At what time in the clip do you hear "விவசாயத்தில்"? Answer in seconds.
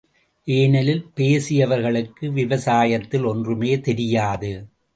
2.21-3.25